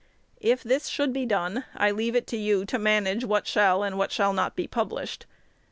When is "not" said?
4.33-4.55